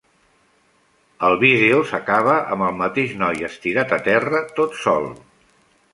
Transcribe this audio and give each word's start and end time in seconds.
El 1.27 1.35
vídeo 1.43 1.83
s'acaba 1.91 2.39
amb 2.55 2.67
el 2.69 2.75
mateix 2.79 3.15
noi 3.25 3.47
estirat 3.51 3.97
a 3.99 4.03
terra 4.11 4.45
tot 4.61 4.79
sol. 4.87 5.11